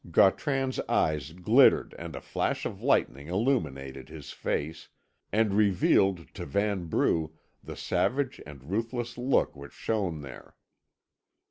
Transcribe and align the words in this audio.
Gautran's 0.09 0.79
eyes 0.89 1.31
glittered 1.31 1.93
and 1.99 2.15
a 2.15 2.21
flash 2.21 2.65
of 2.65 2.81
lightning 2.81 3.27
illuminated 3.27 4.09
his 4.09 4.31
face, 4.31 4.89
and 5.31 5.53
revealed 5.53 6.33
to 6.33 6.43
Vanbrugh 6.47 7.29
the 7.63 7.75
savage 7.75 8.41
and 8.43 8.71
ruthless 8.71 9.15
look 9.15 9.55
which 9.55 9.73
shone 9.73 10.21
there. 10.21 10.55